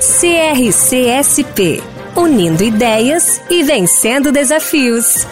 CRCSP 0.00 1.80
Unindo 2.16 2.62
ideias 2.62 3.40
e 3.50 3.64
vencendo 3.64 4.30
desafios. 4.30 5.26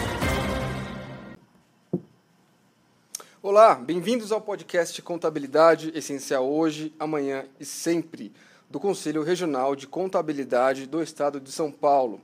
Olá, 3.41 3.75
bem-vindos 3.75 4.29
ao 4.33 4.41
podcast 4.41 5.01
Contabilidade 5.01 5.93
Essencial 5.95 6.45
Hoje, 6.45 6.93
Amanhã 6.99 7.45
e 7.57 7.63
Sempre, 7.63 8.33
do 8.69 8.77
Conselho 8.77 9.23
Regional 9.23 9.73
de 9.73 9.87
Contabilidade 9.87 10.85
do 10.85 11.01
Estado 11.01 11.39
de 11.39 11.49
São 11.49 11.71
Paulo. 11.71 12.19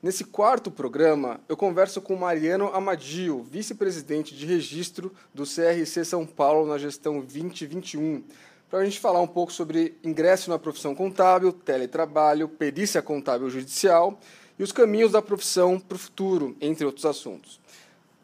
Nesse 0.00 0.22
quarto 0.22 0.70
programa, 0.70 1.40
eu 1.48 1.56
converso 1.56 2.00
com 2.00 2.14
Mariano 2.14 2.72
Amadio, 2.72 3.42
vice-presidente 3.42 4.36
de 4.36 4.46
registro 4.46 5.12
do 5.34 5.42
CRC 5.42 6.04
São 6.04 6.24
Paulo 6.24 6.64
na 6.64 6.78
gestão 6.78 7.14
2021 7.14 8.22
para 8.70 8.80
a 8.80 8.84
gente 8.84 9.00
falar 9.00 9.20
um 9.20 9.26
pouco 9.26 9.52
sobre 9.52 9.96
ingresso 10.04 10.50
na 10.50 10.58
profissão 10.58 10.94
contábil, 10.94 11.52
teletrabalho, 11.52 12.48
perícia 12.48 13.00
contábil 13.00 13.48
judicial 13.48 14.18
e 14.58 14.62
os 14.62 14.72
caminhos 14.72 15.12
da 15.12 15.22
profissão 15.22 15.80
para 15.80 15.96
o 15.96 15.98
futuro, 15.98 16.56
entre 16.60 16.84
outros 16.84 17.06
assuntos. 17.06 17.58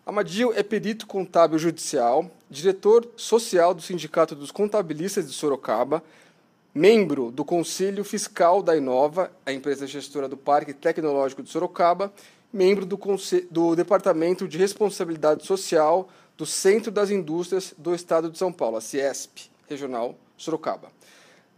Amadil 0.05 0.53
é 0.55 0.63
perito 0.63 1.07
contábil 1.07 1.59
judicial, 1.59 2.31
diretor 2.51 3.09
social 3.17 3.73
do 3.73 3.81
Sindicato 3.81 4.35
dos 4.35 4.51
Contabilistas 4.51 5.27
de 5.27 5.33
Sorocaba, 5.33 6.05
membro 6.75 7.31
do 7.31 7.43
Conselho 7.43 8.05
Fiscal 8.05 8.63
da 8.63 8.77
Inova, 8.77 9.33
a 9.47 9.53
empresa 9.53 9.87
gestora 9.87 10.29
do 10.29 10.37
Parque 10.37 10.75
Tecnológico 10.75 11.43
de 11.43 11.49
Sorocaba, 11.49 12.13
membro 12.53 12.85
do, 12.85 12.99
do 13.51 13.75
Departamento 13.75 14.47
de 14.47 14.59
Responsabilidade 14.59 15.47
Social 15.47 16.07
do 16.37 16.45
Centro 16.45 16.91
das 16.91 17.11
Indústrias 17.11 17.73
do 17.79 17.95
Estado 17.95 18.29
de 18.29 18.37
São 18.37 18.53
Paulo, 18.53 18.77
a 18.77 18.81
CIESP, 18.83 19.51
regional 19.67 20.19
Sorocaba. 20.37 20.91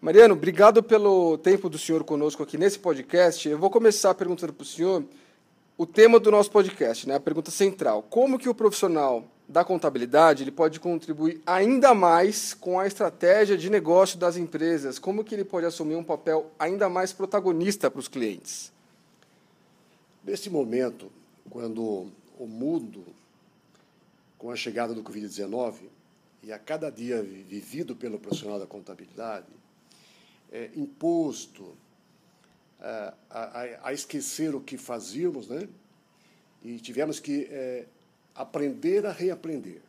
Mariano, 0.01 0.35
obrigado 0.35 0.83
pelo 0.83 1.39
tempo 1.39 1.69
do 1.69 1.79
senhor 1.79 2.05
conosco 2.05 2.43
aqui 2.43 2.59
nesse 2.59 2.79
podcast. 2.79 3.49
Eu 3.49 3.59
vou 3.59 3.71
começar 3.71 4.15
perguntando 4.15 4.53
para 4.53 4.63
o 4.63 4.67
senhor 4.67 5.05
o 5.77 5.87
tema 5.87 6.19
do 6.19 6.31
nosso 6.31 6.51
podcast, 6.51 7.09
né? 7.09 7.17
a 7.17 7.21
pergunta 7.21 7.51
central. 7.51 8.03
Como 8.03 8.39
que 8.39 8.49
o 8.49 8.55
profissional 8.55 9.25
da 9.49 9.65
contabilidade 9.65 10.43
ele 10.43 10.51
pode 10.51 10.81
contribuir 10.81 11.41
ainda 11.47 11.95
mais 11.95 12.55
com 12.55 12.79
a 12.79 12.87
estratégia 12.87 13.57
de 13.57 13.71
negócio 13.71 14.19
das 14.19 14.37
empresas? 14.37 14.99
Como 14.99 15.25
que 15.25 15.35
ele 15.35 15.45
pode 15.45 15.67
assumir 15.67 15.95
um 15.95 16.05
papel 16.05 16.51
ainda 16.59 16.89
mais 16.89 17.13
protagonista 17.13 17.91
para 17.91 18.01
os 18.01 18.09
clientes? 18.09 18.73
Nesse 20.25 20.51
momento, 20.51 21.11
quando 21.49 22.09
o 22.39 22.47
mundo, 22.47 23.05
com 24.37 24.51
a 24.51 24.57
chegada 24.57 24.93
do 24.93 25.03
Covid-19, 25.03 25.75
e 26.47 26.53
a 26.53 26.61
cada 26.61 26.91
dia 26.91 27.21
vivido 27.25 27.97
pelo 27.97 28.21
profissional 28.21 28.57
da 28.57 28.69
contabilidade, 28.69 29.49
é, 30.53 30.71
imposto 30.77 31.77
é, 32.81 33.13
a, 33.29 33.41
a, 33.41 33.89
a, 33.89 33.93
esquecer 33.93 34.55
o 34.55 34.61
que 34.61 34.79
fazíamos, 34.79 35.49
né? 35.49 35.69
E 36.63 36.79
tivemos 36.79 37.19
que 37.19 37.49
é, 37.51 37.87
aprender 38.33 39.05
a 39.07 39.11
reaprender. 39.11 39.81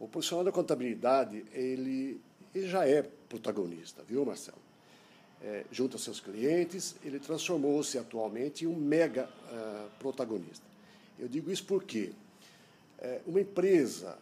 O 0.00 0.08
profissional 0.08 0.44
da 0.44 0.50
contabilidade, 0.50 1.44
ele, 1.52 2.20
ele 2.52 2.68
já 2.68 2.88
é 2.88 3.02
protagonista, 3.28 4.02
viu, 4.02 4.26
Marcelo? 4.26 4.58
É, 5.40 5.66
junto 5.70 5.94
aos 5.94 6.02
seus 6.02 6.18
clientes, 6.18 6.96
ele 7.04 7.20
transformou-se 7.20 7.96
atualmente 7.96 8.64
em 8.64 8.66
um 8.66 8.74
mega 8.74 9.28
uh, 9.28 9.90
protagonista. 10.00 10.66
Eu 11.16 11.28
digo 11.28 11.48
isso 11.48 11.64
porque 11.64 12.12
é, 12.98 13.20
uma 13.24 13.40
empresa 13.40 14.18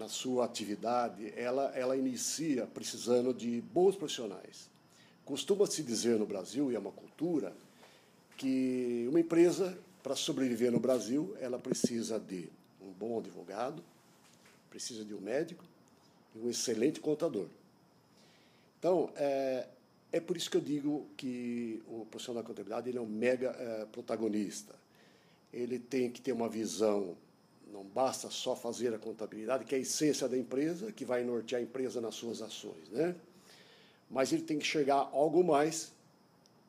na 0.00 0.08
sua 0.08 0.46
atividade, 0.46 1.30
ela, 1.36 1.70
ela 1.76 1.94
inicia 1.94 2.66
precisando 2.66 3.34
de 3.34 3.60
bons 3.60 3.94
profissionais. 3.94 4.70
Costuma-se 5.26 5.82
dizer 5.82 6.18
no 6.18 6.24
Brasil, 6.24 6.72
e 6.72 6.74
é 6.74 6.78
uma 6.78 6.90
cultura, 6.90 7.54
que 8.38 9.04
uma 9.10 9.20
empresa, 9.20 9.78
para 10.02 10.16
sobreviver 10.16 10.72
no 10.72 10.80
Brasil, 10.80 11.36
ela 11.38 11.58
precisa 11.58 12.18
de 12.18 12.48
um 12.80 12.90
bom 12.92 13.18
advogado, 13.18 13.84
precisa 14.70 15.04
de 15.04 15.12
um 15.12 15.20
médico 15.20 15.62
e 16.34 16.38
um 16.38 16.48
excelente 16.48 16.98
contador. 16.98 17.48
Então, 18.78 19.10
é, 19.16 19.66
é 20.10 20.18
por 20.18 20.34
isso 20.34 20.50
que 20.50 20.56
eu 20.56 20.62
digo 20.62 21.06
que 21.14 21.82
o 21.86 22.06
profissional 22.06 22.42
da 22.42 22.46
contabilidade 22.46 22.88
ele 22.88 22.96
é 22.96 23.02
um 23.02 23.06
mega 23.06 23.50
é, 23.50 23.84
protagonista. 23.92 24.74
Ele 25.52 25.78
tem 25.78 26.10
que 26.10 26.22
ter 26.22 26.32
uma 26.32 26.48
visão 26.48 27.14
não 27.72 27.84
basta 27.84 28.30
só 28.30 28.54
fazer 28.54 28.92
a 28.94 28.98
contabilidade, 28.98 29.64
que 29.64 29.74
é 29.74 29.78
a 29.78 29.80
essência 29.80 30.28
da 30.28 30.36
empresa, 30.36 30.92
que 30.92 31.04
vai 31.04 31.24
nortear 31.24 31.60
a 31.60 31.64
empresa 31.64 32.00
nas 32.00 32.14
suas 32.14 32.42
ações, 32.42 32.88
né? 32.90 33.14
Mas 34.10 34.32
ele 34.32 34.42
tem 34.42 34.58
que 34.58 34.66
chegar 34.66 35.08
algo 35.12 35.44
mais 35.44 35.92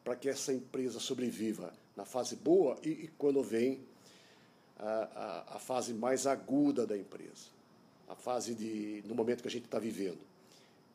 para 0.04 0.16
que 0.16 0.30
essa 0.30 0.54
empresa 0.54 1.00
sobreviva 1.00 1.74
na 1.96 2.06
fase 2.06 2.36
boa 2.36 2.78
e, 2.84 2.90
e 2.90 3.08
quando 3.18 3.42
vem 3.44 3.80
a, 4.78 4.90
a, 4.90 5.56
a, 5.56 5.60
fase 5.60 5.94
mais 5.94 6.26
aguda 6.26 6.86
da 6.86 6.98
empresa, 6.98 7.50
a 8.08 8.16
fase 8.16 8.54
de 8.56 9.04
no 9.06 9.16
momento 9.16 9.42
que 9.42 9.48
a 9.48 9.52
gente 9.52 9.66
está 9.66 9.80
vivendo. 9.80 10.20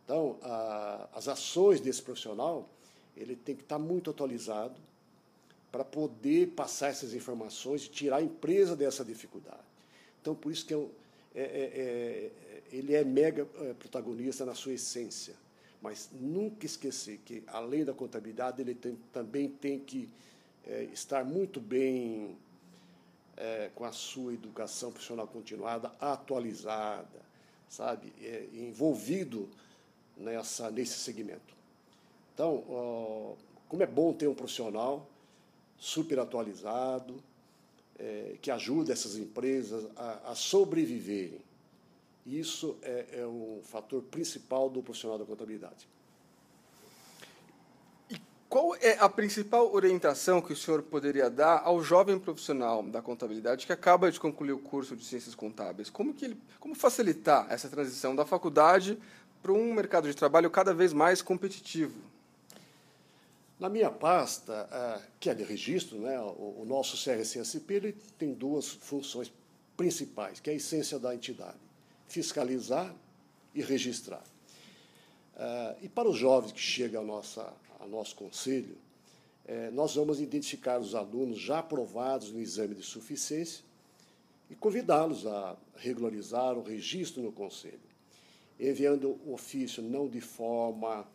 Então, 0.04 0.38
a, 0.42 1.08
as 1.14 1.28
ações 1.28 1.80
desse 1.80 2.02
profissional, 2.02 2.68
ele 3.16 3.34
tem 3.36 3.54
que 3.54 3.62
estar 3.62 3.78
tá 3.78 3.82
muito 3.82 4.10
atualizado 4.10 4.80
para 5.70 5.84
poder 5.84 6.48
passar 6.52 6.88
essas 6.88 7.12
informações 7.12 7.84
e 7.84 7.88
tirar 7.88 8.16
a 8.18 8.22
empresa 8.22 8.76
dessa 8.76 9.04
dificuldade. 9.04 9.75
Então, 10.26 10.34
por 10.34 10.50
isso 10.50 10.66
que 10.66 10.74
é, 10.74 10.78
é, 11.36 11.40
é, 11.40 12.30
ele 12.72 12.96
é 12.96 13.04
mega 13.04 13.46
é, 13.60 13.74
protagonista 13.74 14.44
na 14.44 14.56
sua 14.56 14.72
essência. 14.72 15.36
Mas 15.80 16.10
nunca 16.12 16.66
esquecer 16.66 17.20
que, 17.24 17.44
além 17.46 17.84
da 17.84 17.92
contabilidade, 17.92 18.60
ele 18.60 18.74
tem, 18.74 18.98
também 19.12 19.48
tem 19.48 19.78
que 19.78 20.08
é, 20.66 20.82
estar 20.92 21.24
muito 21.24 21.60
bem 21.60 22.36
é, 23.36 23.70
com 23.72 23.84
a 23.84 23.92
sua 23.92 24.34
educação 24.34 24.90
profissional 24.90 25.28
continuada, 25.28 25.92
atualizada, 26.00 27.22
sabe, 27.68 28.12
envolvido 28.52 29.48
nessa, 30.16 30.72
nesse 30.72 30.98
segmento. 30.98 31.54
Então, 32.34 32.64
ó, 32.68 33.34
como 33.68 33.80
é 33.80 33.86
bom 33.86 34.12
ter 34.12 34.26
um 34.26 34.34
profissional 34.34 35.06
super 35.78 36.18
atualizado, 36.18 37.22
é, 37.98 38.36
que 38.40 38.50
ajuda 38.50 38.92
essas 38.92 39.16
empresas 39.16 39.86
a, 39.96 40.32
a 40.32 40.34
sobreviverem. 40.34 41.40
Isso 42.26 42.76
é, 42.82 43.20
é 43.20 43.26
um 43.26 43.60
fator 43.62 44.02
principal 44.02 44.68
do 44.68 44.82
profissional 44.82 45.18
da 45.18 45.24
contabilidade. 45.24 45.88
E 48.10 48.20
qual 48.48 48.74
é 48.76 48.98
a 48.98 49.08
principal 49.08 49.72
orientação 49.72 50.42
que 50.42 50.52
o 50.52 50.56
senhor 50.56 50.82
poderia 50.82 51.30
dar 51.30 51.62
ao 51.64 51.80
jovem 51.82 52.18
profissional 52.18 52.82
da 52.82 53.00
contabilidade 53.00 53.64
que 53.64 53.72
acaba 53.72 54.10
de 54.10 54.18
concluir 54.18 54.52
o 54.52 54.58
curso 54.58 54.96
de 54.96 55.04
ciências 55.04 55.34
contábeis? 55.36 55.88
Como, 55.88 56.12
que 56.12 56.24
ele, 56.24 56.40
como 56.58 56.74
facilitar 56.74 57.46
essa 57.48 57.68
transição 57.68 58.14
da 58.16 58.26
faculdade 58.26 58.98
para 59.40 59.52
um 59.52 59.72
mercado 59.72 60.08
de 60.08 60.16
trabalho 60.16 60.50
cada 60.50 60.74
vez 60.74 60.92
mais 60.92 61.22
competitivo? 61.22 62.15
Na 63.58 63.70
minha 63.70 63.90
pasta, 63.90 64.68
que 65.18 65.30
é 65.30 65.34
de 65.34 65.42
registro, 65.42 65.98
né, 65.98 66.20
o 66.20 66.64
nosso 66.66 67.02
CRCSP 67.02 67.74
ele 67.74 67.92
tem 68.18 68.34
duas 68.34 68.68
funções 68.68 69.32
principais, 69.76 70.40
que 70.40 70.50
é 70.50 70.52
a 70.52 70.56
essência 70.56 70.98
da 70.98 71.14
entidade, 71.14 71.56
fiscalizar 72.06 72.94
e 73.54 73.62
registrar. 73.62 74.22
E 75.80 75.88
para 75.88 76.08
os 76.08 76.18
jovens 76.18 76.52
que 76.52 76.60
chegam 76.60 77.10
ao, 77.10 77.22
ao 77.80 77.88
nosso 77.88 78.14
conselho, 78.14 78.76
é, 79.46 79.70
nós 79.70 79.94
vamos 79.94 80.20
identificar 80.20 80.80
os 80.80 80.94
alunos 80.94 81.38
já 81.38 81.60
aprovados 81.60 82.32
no 82.32 82.40
exame 82.40 82.74
de 82.74 82.82
suficiência 82.82 83.64
e 84.50 84.56
convidá-los 84.56 85.24
a 85.24 85.56
regularizar 85.76 86.58
o 86.58 86.62
registro 86.62 87.22
no 87.22 87.30
conselho, 87.30 87.78
enviando 88.58 89.20
o 89.24 89.34
ofício 89.34 89.82
não 89.82 90.08
de 90.08 90.20
forma 90.20 91.06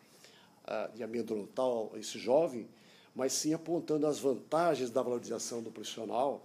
de 0.93 1.03
amedrontar 1.03 1.65
esse 1.95 2.17
jovem, 2.19 2.67
mas 3.15 3.33
sim 3.33 3.53
apontando 3.53 4.07
as 4.07 4.19
vantagens 4.19 4.89
da 4.89 5.01
valorização 5.01 5.61
do 5.61 5.71
profissional 5.71 6.41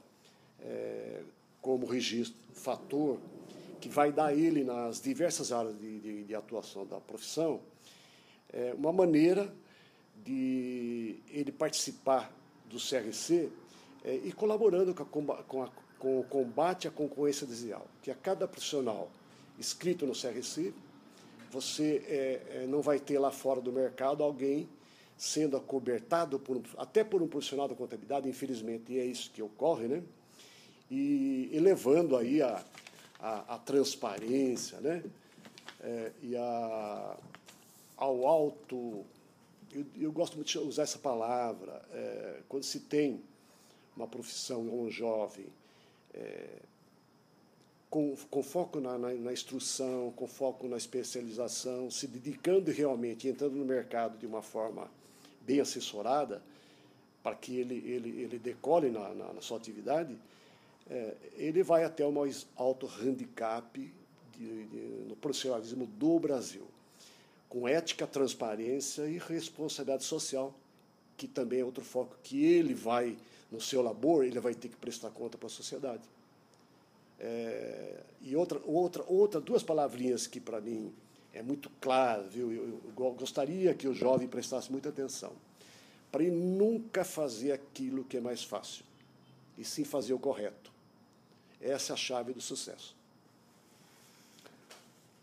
é, 0.60 1.22
como 1.60 1.86
registro, 1.86 2.36
fator 2.54 3.18
que 3.80 3.88
vai 3.88 4.10
dar 4.10 4.26
a 4.26 4.34
ele, 4.34 4.64
nas 4.64 5.00
diversas 5.00 5.52
áreas 5.52 5.78
de, 5.78 6.00
de, 6.00 6.24
de 6.24 6.34
atuação 6.34 6.86
da 6.86 6.98
profissão, 6.98 7.60
é, 8.52 8.74
uma 8.74 8.92
maneira 8.92 9.52
de 10.24 11.20
ele 11.28 11.52
participar 11.52 12.32
do 12.68 12.78
CRC 12.78 13.50
é, 14.04 14.14
e 14.24 14.32
colaborando 14.32 14.94
com, 14.94 15.32
a, 15.32 15.42
com, 15.42 15.62
a, 15.62 15.70
com 15.98 16.20
o 16.20 16.24
combate 16.24 16.88
à 16.88 16.90
concorrência 16.90 17.46
desleal, 17.46 17.86
que 18.02 18.10
a 18.10 18.14
cada 18.14 18.48
profissional 18.48 19.10
inscrito 19.58 20.06
no 20.06 20.12
CRC, 20.12 20.74
você 21.50 22.02
é, 22.06 22.62
é, 22.62 22.66
não 22.66 22.80
vai 22.80 22.98
ter 22.98 23.18
lá 23.18 23.30
fora 23.30 23.60
do 23.60 23.72
mercado 23.72 24.22
alguém 24.22 24.68
sendo 25.16 25.56
acobertado 25.56 26.38
por, 26.38 26.60
até 26.76 27.02
por 27.02 27.22
um 27.22 27.28
profissional 27.28 27.66
da 27.66 27.74
contabilidade, 27.74 28.28
infelizmente, 28.28 28.92
e 28.92 28.98
é 28.98 29.04
isso 29.04 29.30
que 29.30 29.42
ocorre, 29.42 29.88
né? 29.88 30.02
E 30.90 31.48
elevando 31.52 32.16
aí 32.16 32.42
a, 32.42 32.62
a, 33.18 33.54
a 33.54 33.58
transparência, 33.58 34.78
né? 34.80 35.02
É, 35.80 36.12
e 36.22 36.36
a, 36.36 37.16
ao 37.96 38.26
alto. 38.26 39.04
Eu, 39.72 39.86
eu, 39.98 40.12
gosto 40.12 40.36
muito 40.36 40.48
de 40.48 40.58
usar 40.58 40.82
essa 40.82 40.98
palavra. 40.98 41.82
É, 41.92 42.40
quando 42.48 42.64
se 42.64 42.80
tem 42.80 43.22
uma 43.96 44.06
profissão, 44.06 44.60
um 44.62 44.90
jovem, 44.90 45.46
é, 46.14 46.46
com, 47.90 48.16
com, 48.30 48.42
foco 48.42 48.80
na, 48.80 48.98
na, 48.98 49.12
na, 49.12 49.32
instrução, 49.32 50.12
com 50.16 50.26
foco 50.26 50.66
na 50.68 50.76
especialização, 50.76 51.90
se 51.90 52.06
dedicando 52.06 52.70
realmente, 52.70 53.28
entrando 53.28 53.54
no 53.54 53.64
mercado 53.64 54.18
de 54.18 54.26
uma 54.26 54.42
forma 54.42 54.90
bem 55.40 55.60
assessorada, 55.60 56.42
para 57.22 57.34
que 57.34 57.56
ele, 57.56 57.76
ele, 57.86 58.20
ele 58.22 58.38
decole 58.38 58.90
na, 58.90 59.14
na, 59.14 59.32
na 59.32 59.40
sua 59.40 59.56
atividade, 59.56 60.16
é, 60.88 61.14
ele 61.36 61.62
vai 61.62 61.84
até 61.84 62.04
o 62.04 62.12
mais 62.12 62.46
alto 62.56 62.86
handicap 62.86 63.78
de, 64.36 64.64
de, 64.66 64.76
no 65.08 65.16
profissionalismo 65.16 65.86
do 65.86 66.18
Brasil, 66.18 66.66
com 67.48 67.66
ética, 67.66 68.06
transparência 68.06 69.06
e 69.08 69.18
responsabilidade 69.18 70.04
social, 70.04 70.54
que 71.16 71.26
também 71.26 71.60
é 71.60 71.64
outro 71.64 71.84
foco 71.84 72.16
que 72.22 72.44
ele 72.44 72.74
vai, 72.74 73.16
no 73.50 73.60
seu 73.60 73.80
labor, 73.80 74.24
ele 74.24 74.38
vai 74.40 74.54
ter 74.54 74.68
que 74.68 74.76
prestar 74.76 75.10
conta 75.10 75.38
para 75.38 75.46
a 75.46 75.50
sociedade. 75.50 76.02
É, 77.18 78.02
e 78.20 78.36
outra, 78.36 78.60
outra, 78.64 79.04
outra, 79.06 79.40
duas 79.40 79.62
palavrinhas 79.62 80.26
que 80.26 80.40
para 80.40 80.60
mim 80.60 80.92
é 81.32 81.42
muito 81.42 81.70
claro, 81.80 82.24
viu? 82.28 82.52
Eu, 82.52 82.80
eu 82.96 83.12
gostaria 83.12 83.74
que 83.74 83.88
o 83.88 83.94
jovem 83.94 84.26
prestasse 84.26 84.70
muita 84.70 84.88
atenção. 84.88 85.32
Para 86.10 86.22
ele 86.22 86.36
nunca 86.36 87.04
fazer 87.04 87.52
aquilo 87.52 88.04
que 88.04 88.16
é 88.16 88.20
mais 88.20 88.42
fácil, 88.42 88.84
e 89.58 89.64
sim 89.64 89.84
fazer 89.84 90.14
o 90.14 90.18
correto. 90.18 90.72
Essa 91.60 91.92
é 91.92 91.94
a 91.94 91.96
chave 91.96 92.32
do 92.32 92.40
sucesso. 92.40 92.96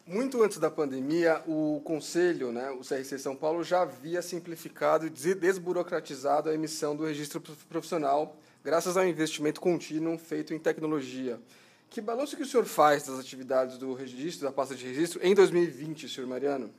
Muito 0.05 0.43
antes 0.43 0.57
da 0.57 0.69
pandemia, 0.69 1.41
o 1.47 1.81
Conselho, 1.85 2.51
né, 2.51 2.69
o 2.71 2.81
CRC 2.81 3.17
São 3.17 3.37
Paulo, 3.37 3.63
já 3.63 3.83
havia 3.83 4.21
simplificado 4.21 5.07
e 5.07 5.09
desburocratizado 5.09 6.49
a 6.49 6.53
emissão 6.53 6.93
do 6.93 7.05
registro 7.05 7.39
profissional, 7.69 8.35
graças 8.61 8.97
ao 8.97 9.07
investimento 9.07 9.61
contínuo 9.61 10.17
feito 10.17 10.53
em 10.53 10.59
tecnologia. 10.59 11.39
Que 11.93 12.01
balanço 12.01 12.35
que 12.35 12.41
o 12.41 12.45
senhor 12.47 12.65
faz 12.65 13.05
das 13.05 13.19
atividades 13.19 13.77
do 13.77 13.93
registro, 13.93 14.47
da 14.47 14.51
pasta 14.51 14.73
de 14.73 14.83
registro, 14.83 15.23
em 15.23 15.35
2020, 15.35 16.09
senhor 16.09 16.25
Mariano? 16.25 16.71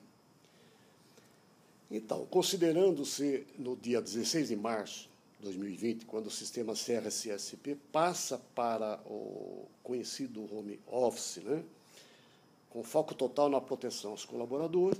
Então, 1.89 2.27
considerando-se 2.27 3.47
no 3.57 3.77
dia 3.77 4.03
16 4.03 4.49
de 4.49 4.57
março 4.57 5.09
de 5.39 5.45
2020, 5.45 6.05
quando 6.07 6.27
o 6.27 6.31
sistema 6.33 6.73
CRCSP 6.73 7.77
passa 7.93 8.41
para 8.57 8.99
o 9.07 9.69
conhecido 9.85 10.53
home 10.53 10.81
office, 10.89 11.37
né, 11.45 11.63
com 12.71 12.83
foco 12.83 13.15
total 13.15 13.49
na 13.49 13.61
proteção 13.61 14.11
aos 14.11 14.25
colaboradores, 14.25 14.99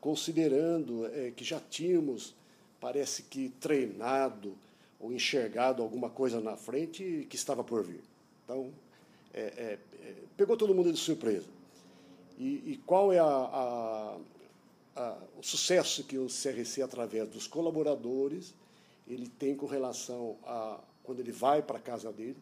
considerando 0.00 1.06
é, 1.06 1.30
que 1.30 1.44
já 1.44 1.60
tínhamos, 1.60 2.34
parece 2.80 3.22
que, 3.22 3.50
treinado 3.60 4.56
ou 4.98 5.12
enxergado 5.12 5.80
alguma 5.80 6.10
coisa 6.10 6.40
na 6.40 6.56
frente 6.56 7.24
que 7.30 7.36
estava 7.36 7.62
por 7.62 7.84
vir. 7.84 8.02
Então, 8.44 8.72
é, 9.34 9.40
é, 9.40 9.78
é, 10.00 10.14
pegou 10.36 10.56
todo 10.56 10.74
mundo 10.74 10.92
de 10.92 10.98
surpresa. 10.98 11.48
E, 12.38 12.72
e 12.72 12.80
qual 12.86 13.12
é 13.12 13.18
a, 13.18 13.24
a, 13.24 14.18
a, 14.96 15.18
o 15.38 15.42
sucesso 15.42 16.04
que 16.04 16.16
o 16.16 16.26
CRC, 16.26 16.82
através 16.82 17.28
dos 17.28 17.46
colaboradores, 17.46 18.54
ele 19.06 19.28
tem 19.28 19.54
com 19.54 19.66
relação 19.66 20.36
a 20.44 20.80
quando 21.02 21.20
ele 21.20 21.32
vai 21.32 21.62
para 21.62 21.76
a 21.76 21.80
casa 21.80 22.10
dele, 22.10 22.38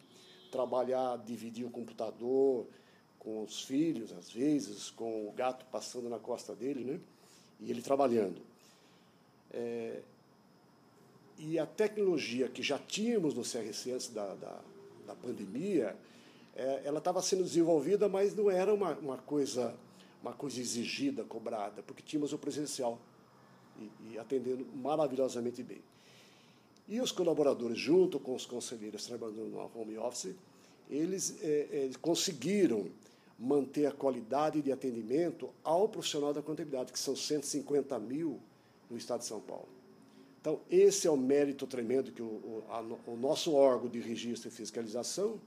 trabalhar, 0.51 1.19
dividir 1.19 1.67
o 1.67 1.71
computador 1.71 2.65
com 3.19 3.43
os 3.43 3.63
filhos, 3.63 4.13
às 4.13 4.31
vezes, 4.31 4.89
com 4.89 5.27
o 5.27 5.33
gato 5.33 5.65
passando 5.67 6.09
na 6.09 6.19
costa 6.19 6.55
dele, 6.55 6.85
né? 6.85 7.01
e 7.61 7.71
ele 7.71 7.83
trabalhando. 7.83 8.41
É, 9.51 10.01
e 11.39 11.59
a 11.59 11.67
tecnologia 11.67 12.49
que 12.49 12.63
já 12.63 12.79
tínhamos 12.79 13.35
no 13.35 13.43
CRC 13.43 13.93
antes 13.93 14.09
da, 14.11 14.35
da, 14.35 14.61
da 15.07 15.15
pandemia, 15.17 15.97
é, 16.55 16.83
ela 16.85 16.99
estava 16.99 17.23
sendo 17.23 17.43
desenvolvida, 17.43 18.09
mas 18.09 18.35
não 18.35 18.51
era 18.51 18.73
uma, 18.73 18.93
uma, 18.99 19.19
coisa, 19.19 19.75
uma 20.23 20.33
coisa 20.33 20.61
exigida, 20.61 21.25
cobrada, 21.25 21.83
porque 21.83 22.03
tínhamos 22.03 22.33
o 22.33 22.39
presencial 22.39 22.99
e, 23.79 23.91
e 24.11 24.19
atendendo 24.19 24.67
maravilhosamente 24.75 25.63
bem. 25.63 25.83
E 26.89 27.01
os 27.01 27.13
colaboradores, 27.13 27.79
junto 27.79 28.19
com 28.19 28.35
os 28.35 28.45
conselheiros 28.45 29.07
trabalhando 29.07 29.49
no 29.49 29.71
home 29.75 29.97
office, 29.97 30.35
eles 30.91 31.43
é, 31.43 31.47
é, 31.73 31.91
conseguiram 32.01 32.91
manter 33.39 33.87
a 33.87 33.93
qualidade 33.93 34.61
de 34.61 34.71
atendimento 34.71 35.49
ao 35.65 35.89
profissional 35.89 36.35
da 36.35 36.43
contabilidade, 36.43 36.93
que 36.93 36.99
são 36.99 37.17
150 37.17 37.99
mil 37.99 38.41
no 38.91 38.97
estado 38.97 39.21
de 39.21 39.27
São 39.27 39.41
Paulo. 39.41 39.69
Então, 40.41 40.61
esse 40.71 41.07
é 41.07 41.11
o 41.11 41.17
mérito 41.17 41.67
tremendo 41.67 42.13
que 42.13 42.21
o, 42.21 42.27
o, 42.27 42.65
a, 42.69 42.81
o 43.11 43.17
nosso 43.17 43.55
órgão 43.55 43.89
de 43.89 44.01
registro 44.01 44.49
e 44.49 44.53
fiscalização 44.53 45.41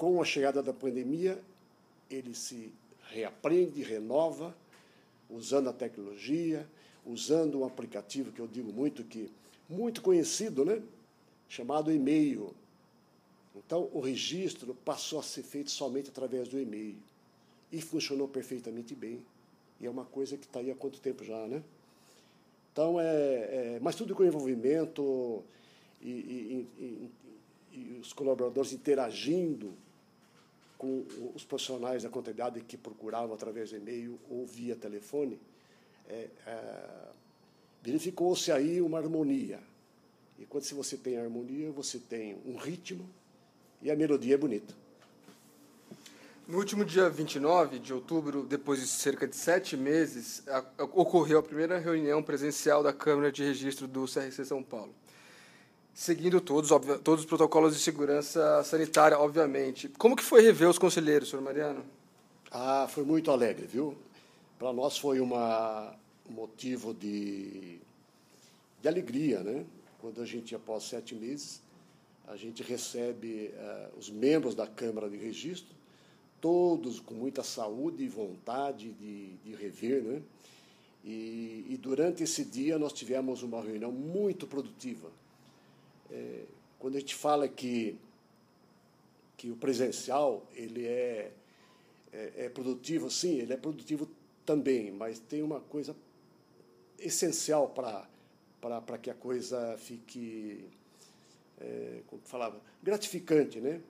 com 0.00 0.22
a 0.22 0.24
chegada 0.24 0.62
da 0.62 0.72
pandemia, 0.72 1.38
ele 2.10 2.34
se 2.34 2.72
reaprende, 3.10 3.82
renova, 3.82 4.56
usando 5.28 5.68
a 5.68 5.74
tecnologia, 5.74 6.66
usando 7.04 7.60
um 7.60 7.66
aplicativo 7.66 8.32
que 8.32 8.40
eu 8.40 8.48
digo 8.48 8.72
muito 8.72 9.04
que 9.04 9.30
muito 9.68 10.00
conhecido, 10.00 10.64
né? 10.64 10.82
chamado 11.50 11.92
e-mail. 11.92 12.54
Então, 13.54 13.90
o 13.92 14.00
registro 14.00 14.74
passou 14.74 15.20
a 15.20 15.22
ser 15.22 15.42
feito 15.42 15.70
somente 15.70 16.08
através 16.08 16.48
do 16.48 16.58
e-mail. 16.58 16.96
E 17.70 17.82
funcionou 17.82 18.26
perfeitamente 18.26 18.94
bem. 18.94 19.22
E 19.78 19.86
é 19.86 19.90
uma 19.90 20.06
coisa 20.06 20.38
que 20.38 20.46
está 20.46 20.60
aí 20.60 20.70
há 20.70 20.74
quanto 20.74 20.98
tempo 20.98 21.22
já, 21.22 21.46
né? 21.46 21.62
Então, 22.72 22.98
é, 22.98 23.04
é 23.04 23.78
mas 23.82 23.96
tudo 23.96 24.14
com 24.14 24.24
envolvimento 24.24 25.44
e, 26.00 26.08
e, 26.08 26.68
e, 26.78 27.10
e 27.76 27.98
os 28.00 28.14
colaboradores 28.14 28.72
interagindo 28.72 29.74
com 30.80 31.04
os 31.34 31.44
profissionais 31.44 32.04
da 32.04 32.08
contabilidade 32.08 32.62
que 32.62 32.74
procuravam 32.74 33.34
através 33.34 33.68
de 33.68 33.76
e-mail 33.76 34.18
ou 34.30 34.46
via 34.46 34.74
telefone, 34.74 35.38
é, 36.08 36.30
é, 36.46 37.08
verificou-se 37.82 38.50
aí 38.50 38.80
uma 38.80 38.96
harmonia. 38.96 39.60
E 40.38 40.46
quando 40.46 40.64
se 40.64 40.72
você 40.72 40.96
tem 40.96 41.18
harmonia, 41.18 41.70
você 41.70 41.98
tem 41.98 42.40
um 42.46 42.56
ritmo 42.56 43.06
e 43.82 43.90
a 43.90 43.94
melodia 43.94 44.32
é 44.32 44.38
bonita. 44.38 44.74
No 46.48 46.56
último 46.56 46.82
dia 46.82 47.10
29 47.10 47.78
de 47.78 47.92
outubro, 47.92 48.42
depois 48.44 48.80
de 48.80 48.86
cerca 48.86 49.28
de 49.28 49.36
sete 49.36 49.76
meses, 49.76 50.42
ocorreu 50.78 51.40
a 51.40 51.42
primeira 51.42 51.78
reunião 51.78 52.22
presencial 52.22 52.82
da 52.82 52.90
Câmara 52.90 53.30
de 53.30 53.44
Registro 53.44 53.86
do 53.86 54.06
CRC 54.06 54.46
São 54.46 54.62
Paulo 54.62 54.94
seguindo 55.94 56.40
todos, 56.40 56.70
todos 57.02 57.20
os 57.20 57.26
protocolos 57.26 57.74
de 57.74 57.80
segurança 57.80 58.62
sanitária, 58.64 59.18
obviamente. 59.18 59.88
Como 59.88 60.16
que 60.16 60.22
foi 60.22 60.42
rever 60.42 60.68
os 60.68 60.78
conselheiros, 60.78 61.28
senhor 61.28 61.42
Mariano? 61.42 61.84
Ah, 62.50 62.86
foi 62.88 63.04
muito 63.04 63.30
alegre, 63.30 63.66
viu? 63.66 63.96
Para 64.58 64.72
nós 64.72 64.98
foi 64.98 65.20
um 65.20 65.30
motivo 66.28 66.92
de, 66.94 67.78
de 68.80 68.88
alegria, 68.88 69.40
né? 69.40 69.64
Quando 70.00 70.20
a 70.22 70.26
gente, 70.26 70.54
após 70.54 70.84
sete 70.84 71.14
meses, 71.14 71.62
a 72.26 72.36
gente 72.36 72.62
recebe 72.62 73.52
uh, 73.54 73.98
os 73.98 74.08
membros 74.08 74.54
da 74.54 74.66
Câmara 74.66 75.08
de 75.08 75.16
Registro, 75.16 75.74
todos 76.40 77.00
com 77.00 77.14
muita 77.14 77.42
saúde 77.42 78.02
e 78.02 78.08
vontade 78.08 78.92
de, 78.92 79.34
de 79.44 79.54
rever, 79.54 80.02
né? 80.02 80.22
E, 81.04 81.66
e 81.70 81.78
durante 81.80 82.22
esse 82.22 82.44
dia 82.44 82.78
nós 82.78 82.92
tivemos 82.92 83.42
uma 83.42 83.62
reunião 83.62 83.90
muito 83.90 84.46
produtiva 84.46 85.10
é, 86.10 86.44
quando 86.78 86.96
a 86.96 87.00
gente 87.00 87.14
fala 87.14 87.48
que, 87.48 87.96
que 89.36 89.50
o 89.50 89.56
presencial 89.56 90.46
ele 90.54 90.86
é, 90.86 91.32
é, 92.12 92.32
é 92.36 92.48
produtivo, 92.48 93.10
sim, 93.10 93.38
ele 93.38 93.52
é 93.52 93.56
produtivo 93.56 94.08
também, 94.44 94.90
mas 94.90 95.18
tem 95.18 95.42
uma 95.42 95.60
coisa 95.60 95.94
essencial 96.98 97.68
para 97.68 98.98
que 98.98 99.10
a 99.10 99.14
coisa 99.14 99.76
fique, 99.78 100.64
é, 101.60 102.00
como 102.06 102.20
falava, 102.24 102.60
gratificante, 102.82 103.60
né? 103.60 103.80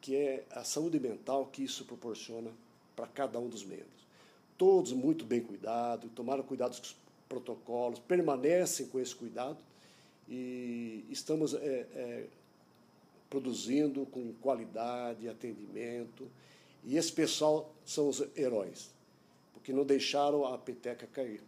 que 0.00 0.14
é 0.14 0.44
a 0.50 0.62
saúde 0.62 1.00
mental 1.00 1.46
que 1.46 1.64
isso 1.64 1.84
proporciona 1.84 2.50
para 2.94 3.06
cada 3.06 3.40
um 3.40 3.48
dos 3.48 3.64
membros. 3.64 4.06
Todos 4.56 4.92
muito 4.92 5.24
bem 5.24 5.40
cuidados, 5.40 6.10
tomaram 6.14 6.42
cuidados 6.42 6.96
protocolos, 7.28 7.98
permanecem 7.98 8.86
com 8.86 9.00
esse 9.00 9.14
cuidado 9.14 9.58
e 10.28 11.06
estamos 11.10 11.54
é, 11.54 11.58
é, 11.58 12.26
produzindo 13.30 14.06
com 14.06 14.32
qualidade, 14.34 15.28
atendimento. 15.28 16.28
E 16.84 16.96
esse 16.96 17.12
pessoal 17.12 17.74
são 17.84 18.08
os 18.08 18.22
heróis, 18.36 18.90
porque 19.52 19.72
não 19.72 19.84
deixaram 19.84 20.44
a 20.44 20.56
peteca 20.56 21.06
cair. 21.06 21.42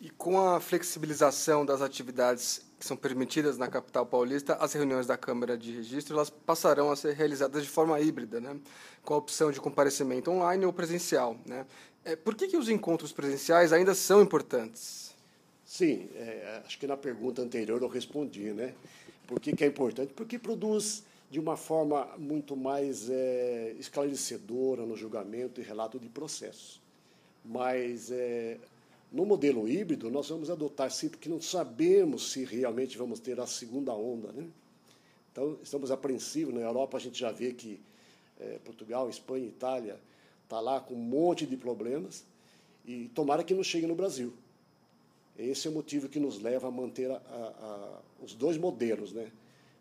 E 0.00 0.10
com 0.10 0.40
a 0.40 0.58
flexibilização 0.58 1.64
das 1.64 1.80
atividades 1.80 2.62
que 2.78 2.84
são 2.84 2.96
permitidas 2.96 3.56
na 3.56 3.68
capital 3.68 4.04
paulista, 4.04 4.54
as 4.54 4.72
reuniões 4.72 5.06
da 5.06 5.16
Câmara 5.16 5.56
de 5.56 5.70
Registro 5.70 6.16
elas 6.16 6.28
passarão 6.28 6.90
a 6.90 6.96
ser 6.96 7.14
realizadas 7.14 7.62
de 7.62 7.68
forma 7.68 8.00
híbrida, 8.00 8.40
né? 8.40 8.58
com 9.04 9.14
a 9.14 9.16
opção 9.16 9.52
de 9.52 9.60
comparecimento 9.60 10.28
online 10.32 10.66
ou 10.66 10.72
presencial. 10.72 11.36
Né? 11.46 11.64
É, 12.04 12.16
por 12.16 12.34
que, 12.34 12.48
que 12.48 12.56
os 12.56 12.68
encontros 12.68 13.12
presenciais 13.12 13.72
ainda 13.72 13.94
são 13.94 14.20
importantes? 14.20 15.11
Sim, 15.72 16.10
é, 16.16 16.60
acho 16.66 16.78
que 16.78 16.86
na 16.86 16.98
pergunta 16.98 17.40
anterior 17.40 17.80
eu 17.80 17.88
respondi. 17.88 18.52
Né? 18.52 18.74
Por 19.26 19.40
que, 19.40 19.56
que 19.56 19.64
é 19.64 19.66
importante? 19.66 20.12
Porque 20.12 20.38
produz 20.38 21.02
de 21.30 21.40
uma 21.40 21.56
forma 21.56 22.04
muito 22.18 22.54
mais 22.54 23.08
é, 23.08 23.74
esclarecedora 23.78 24.84
no 24.84 24.94
julgamento 24.98 25.62
e 25.62 25.64
relato 25.64 25.98
de 25.98 26.10
processo. 26.10 26.78
Mas 27.42 28.10
é, 28.10 28.58
no 29.10 29.24
modelo 29.24 29.66
híbrido, 29.66 30.10
nós 30.10 30.28
vamos 30.28 30.50
adotar 30.50 30.90
sim, 30.90 31.08
porque 31.08 31.26
não 31.26 31.40
sabemos 31.40 32.32
se 32.32 32.44
realmente 32.44 32.98
vamos 32.98 33.18
ter 33.18 33.40
a 33.40 33.46
segunda 33.46 33.94
onda. 33.94 34.30
Né? 34.30 34.46
Então, 35.32 35.56
estamos 35.62 35.90
apreensivos. 35.90 36.52
Na 36.52 36.60
Europa, 36.60 36.98
a 36.98 37.00
gente 37.00 37.18
já 37.18 37.32
vê 37.32 37.54
que 37.54 37.80
é, 38.38 38.58
Portugal, 38.62 39.08
Espanha, 39.08 39.46
Itália 39.46 39.98
está 40.44 40.60
lá 40.60 40.82
com 40.82 40.92
um 40.92 40.98
monte 40.98 41.46
de 41.46 41.56
problemas 41.56 42.26
e 42.84 43.08
tomara 43.14 43.42
que 43.42 43.54
não 43.54 43.64
chegue 43.64 43.86
no 43.86 43.94
Brasil. 43.94 44.34
Esse 45.38 45.66
é 45.66 45.70
o 45.70 45.74
motivo 45.74 46.08
que 46.08 46.20
nos 46.20 46.40
leva 46.40 46.68
a 46.68 46.70
manter 46.70 47.10
a, 47.10 47.16
a, 47.16 47.98
os 48.22 48.34
dois 48.34 48.56
modelos. 48.56 49.12
Né? 49.12 49.30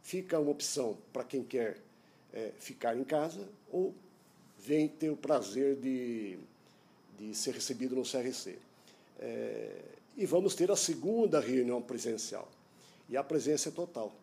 Fica 0.02 0.40
uma 0.40 0.52
opção 0.52 0.98
para 1.12 1.24
quem 1.24 1.44
quer 1.44 1.78
é, 2.34 2.52
ficar 2.60 2.98
em 2.98 3.04
casa 3.04 3.48
ou 3.72 3.94
vem 4.60 4.88
ter 4.88 5.10
o 5.10 5.18
prazer 5.18 5.76
de, 5.76 6.38
de 7.20 7.36
ser 7.36 7.54
recebido 7.54 7.96
no 7.96 8.04
CRC. 8.04 8.58
É, 9.20 9.72
e 10.18 10.26
vamos 10.26 10.56
ter 10.56 10.72
a 10.72 10.76
segunda 10.76 11.40
reunião 11.40 11.82
presencial. 11.82 12.48
E 13.10 13.18
a 13.18 13.24
presença 13.24 13.70
é 13.70 13.72
total. 13.72 14.14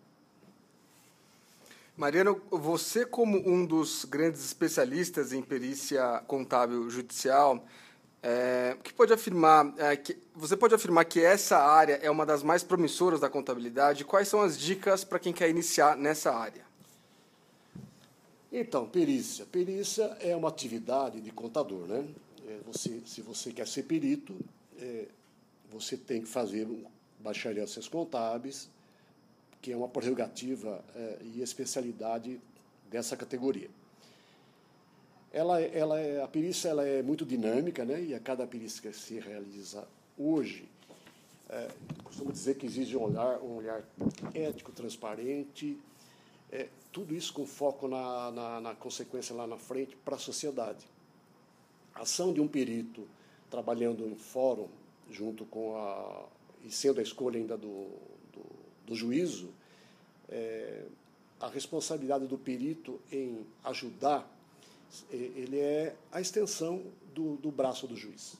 Mariano, 1.96 2.40
você 2.50 3.04
como 3.04 3.38
um 3.38 3.66
dos 3.66 4.04
grandes 4.04 4.44
especialistas 4.44 5.32
em 5.32 5.42
perícia 5.42 6.22
contábil 6.28 6.88
judicial, 6.88 7.66
é, 8.22 8.76
que 8.82 8.92
pode 8.92 9.12
afirmar, 9.12 9.72
é, 9.78 9.96
que, 9.96 10.18
você 10.34 10.56
pode 10.56 10.74
afirmar 10.74 11.04
que 11.04 11.20
essa 11.20 11.58
área 11.58 11.94
é 12.02 12.10
uma 12.10 12.26
das 12.26 12.42
mais 12.42 12.62
promissoras 12.62 13.20
da 13.20 13.28
contabilidade? 13.28 14.04
Quais 14.04 14.28
são 14.28 14.40
as 14.40 14.58
dicas 14.58 15.04
para 15.04 15.18
quem 15.18 15.32
quer 15.32 15.48
iniciar 15.48 15.96
nessa 15.96 16.34
área? 16.34 16.66
Então, 18.52 18.88
perícia. 18.88 19.46
Perícia 19.46 20.04
é 20.20 20.34
uma 20.34 20.48
atividade 20.48 21.20
de 21.20 21.30
contador, 21.30 21.86
né? 21.86 22.06
É, 22.46 22.58
você, 22.66 23.00
se 23.04 23.20
você 23.20 23.52
quer 23.52 23.68
ser 23.68 23.84
perito, 23.84 24.34
é, 24.80 25.06
você 25.70 25.96
tem 25.96 26.22
que 26.22 26.28
fazer 26.28 26.66
um 26.66 26.84
bacharel 27.20 27.64
em 27.64 27.66
ciências 27.66 27.88
contábeis, 27.88 28.68
que 29.60 29.72
é 29.72 29.76
uma 29.76 29.88
prerrogativa 29.88 30.82
é, 30.94 31.18
e 31.22 31.42
especialidade 31.42 32.40
dessa 32.90 33.16
categoria. 33.16 33.68
Ela, 35.32 35.60
ela 35.60 36.00
é, 36.00 36.22
a 36.22 36.28
perícia 36.28 36.68
ela 36.68 36.86
é 36.86 37.02
muito 37.02 37.24
dinâmica, 37.24 37.84
né? 37.84 38.02
e 38.02 38.14
a 38.14 38.20
cada 38.20 38.46
perícia 38.46 38.80
que 38.80 38.96
se 38.96 39.18
realiza 39.20 39.86
hoje, 40.16 40.68
é, 41.48 41.68
costumo 42.02 42.32
dizer 42.32 42.56
que 42.56 42.66
exige 42.66 42.96
um 42.96 43.02
olhar, 43.02 43.38
um 43.42 43.56
olhar 43.56 43.82
ético, 44.34 44.72
transparente, 44.72 45.78
é, 46.50 46.68
tudo 46.90 47.14
isso 47.14 47.32
com 47.32 47.46
foco 47.46 47.86
na, 47.86 48.30
na, 48.30 48.60
na 48.60 48.74
consequência 48.74 49.34
lá 49.34 49.46
na 49.46 49.58
frente 49.58 49.96
para 49.96 50.16
a 50.16 50.18
sociedade. 50.18 50.86
A 51.94 52.02
ação 52.02 52.32
de 52.32 52.40
um 52.40 52.48
perito 52.48 53.06
trabalhando 53.50 54.06
em 54.06 54.14
fórum, 54.14 54.68
junto 55.10 55.44
com 55.46 55.76
a. 55.76 56.26
e 56.64 56.70
sendo 56.70 57.00
a 57.00 57.02
escolha 57.02 57.38
ainda 57.38 57.56
do, 57.56 57.88
do, 58.32 58.44
do 58.86 58.94
juízo, 58.94 59.50
é, 60.28 60.84
a 61.40 61.48
responsabilidade 61.48 62.26
do 62.26 62.36
perito 62.36 63.00
em 63.10 63.46
ajudar, 63.64 64.28
ele 65.10 65.58
é 65.58 65.94
a 66.10 66.20
extensão 66.20 66.82
do, 67.14 67.36
do 67.36 67.50
braço 67.50 67.86
do 67.86 67.96
juiz. 67.96 68.36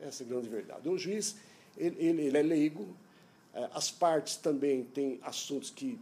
Essa 0.00 0.22
é 0.22 0.26
a 0.26 0.28
grande 0.28 0.48
verdade. 0.48 0.88
O 0.88 0.98
juiz, 0.98 1.36
ele, 1.76 1.96
ele, 1.98 2.22
ele 2.22 2.38
é 2.38 2.42
leigo, 2.42 2.88
é, 3.54 3.68
as 3.72 3.90
partes 3.90 4.36
também 4.36 4.84
têm 4.84 5.18
assuntos 5.22 5.70
que 5.70 5.98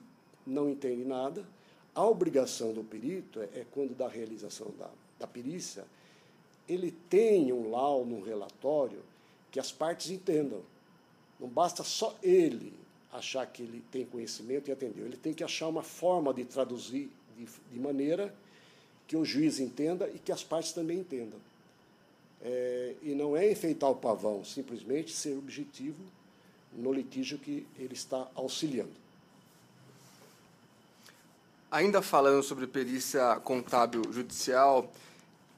não 0.46 0.70
entendem 0.70 1.04
nada. 1.04 1.46
A 1.94 2.04
obrigação 2.04 2.72
do 2.72 2.84
perito 2.84 3.40
é, 3.40 3.60
é 3.60 3.66
quando 3.70 3.94
da 3.94 4.08
realização 4.08 4.72
da, 4.78 4.90
da 5.18 5.26
perícia, 5.26 5.84
ele 6.68 6.90
tem 7.08 7.52
um 7.52 7.70
laudo, 7.70 8.14
um 8.14 8.20
relatório, 8.20 9.02
que 9.50 9.60
as 9.60 9.72
partes 9.72 10.10
entendam. 10.10 10.62
Não 11.38 11.48
basta 11.48 11.82
só 11.82 12.16
ele 12.22 12.74
achar 13.12 13.46
que 13.46 13.62
ele 13.62 13.82
tem 13.90 14.04
conhecimento 14.04 14.68
e 14.68 14.72
atendeu. 14.72 15.06
Ele 15.06 15.16
tem 15.16 15.32
que 15.32 15.44
achar 15.44 15.68
uma 15.68 15.82
forma 15.82 16.34
de 16.34 16.44
traduzir 16.44 17.10
de, 17.36 17.46
de 17.72 17.78
maneira 17.78 18.34
que 19.06 19.16
o 19.16 19.24
juiz 19.24 19.60
entenda 19.60 20.08
e 20.14 20.18
que 20.18 20.32
as 20.32 20.42
partes 20.42 20.72
também 20.72 20.98
entendam. 20.98 21.38
É, 22.42 22.94
e 23.02 23.14
não 23.14 23.36
é 23.36 23.50
enfeitar 23.50 23.90
o 23.90 23.96
pavão, 23.96 24.44
simplesmente 24.44 25.12
ser 25.12 25.36
objetivo 25.36 26.02
no 26.72 26.92
litígio 26.92 27.38
que 27.38 27.66
ele 27.78 27.94
está 27.94 28.28
auxiliando. 28.34 28.92
Ainda 31.70 32.00
falando 32.00 32.42
sobre 32.42 32.66
perícia 32.66 33.36
contábil 33.40 34.02
judicial, 34.12 34.90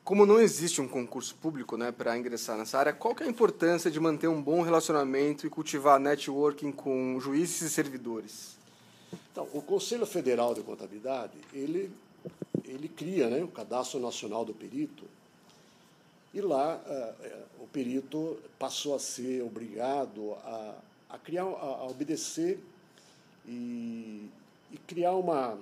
como 0.08 0.24
não 0.24 0.40
existe 0.40 0.80
um 0.80 0.88
concurso 0.88 1.34
público 1.34 1.76
né, 1.76 1.92
para 1.92 2.16
ingressar 2.16 2.56
nessa 2.56 2.78
área, 2.78 2.94
qual 2.94 3.14
que 3.14 3.22
é 3.22 3.26
a 3.26 3.28
importância 3.28 3.90
de 3.90 4.00
manter 4.00 4.26
um 4.26 4.40
bom 4.40 4.62
relacionamento 4.62 5.46
e 5.46 5.50
cultivar 5.50 6.00
networking 6.00 6.72
com 6.72 7.20
juízes 7.20 7.60
e 7.60 7.68
servidores? 7.68 8.56
Então, 9.30 9.46
o 9.52 9.60
Conselho 9.60 10.06
Federal 10.06 10.54
de 10.54 10.62
Contabilidade, 10.62 11.34
ele, 11.52 11.90
ele 12.68 12.88
cria 12.88 13.28
né, 13.28 13.42
o 13.42 13.48
Cadastro 13.48 13.98
Nacional 13.98 14.44
do 14.44 14.54
Perito, 14.54 15.04
e 16.32 16.40
lá 16.40 16.76
uh, 16.76 17.64
o 17.64 17.66
perito 17.66 18.38
passou 18.58 18.94
a 18.94 18.98
ser 18.98 19.42
obrigado 19.42 20.34
a, 20.44 20.75
a 21.08 21.18
criar, 21.18 21.44
a 21.44 21.87
obedecer 21.87 22.60
e, 23.46 24.28
e 24.70 24.76
criar 24.87 25.12
uma, 25.12 25.58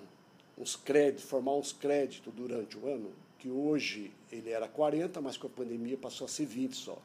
uns 0.58 0.75
créditos, 0.75 1.25
formar 1.25 1.54
uns 1.54 1.72
créditos 1.72 2.32
durante 2.34 2.76
o 2.76 2.88
ano 2.88 3.10
que 3.38 3.48
hoje 3.48 4.10
ele 4.32 4.50
era 4.50 4.66
40, 4.66 5.20
mas 5.20 5.36
com 5.36 5.46
a 5.46 5.50
pandemia 5.50 5.96
passou 5.96 6.25
a 6.25 6.28
ser 6.28 6.46
20 6.46 6.75
só. 6.75 6.98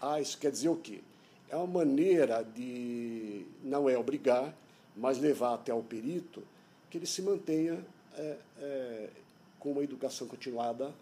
Ah, 0.00 0.20
isso 0.20 0.38
quer 0.38 0.52
dizer 0.52 0.68
o 0.68 0.76
quê? 0.76 1.00
É 1.48 1.56
uma 1.56 1.66
maneira 1.66 2.44
de, 2.44 3.44
não 3.62 3.88
é 3.88 3.98
obrigar, 3.98 4.54
mas 4.96 5.18
levar 5.18 5.54
até 5.54 5.74
o 5.74 5.82
perito 5.82 6.42
que 6.88 6.98
ele 6.98 7.06
se 7.06 7.22
mantenha 7.22 7.84
é, 8.20 8.36
é, 8.60 9.10
com 9.58 9.72
uma 9.72 9.82
educação 9.82 10.26
continuada 10.26 10.92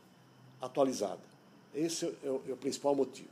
atualizada. 0.60 1.20
Esse 1.74 2.06
é 2.06 2.30
o, 2.30 2.42
é 2.48 2.52
o, 2.52 2.56
principal 2.56 2.94
motivo. 2.94 3.28